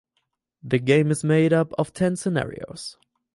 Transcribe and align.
The 0.63 0.79
game 0.79 1.11
is 1.11 1.23
made 1.23 1.53
up 1.53 1.73
of 1.77 1.93
ten 1.93 2.15
scenarios. 2.15 2.97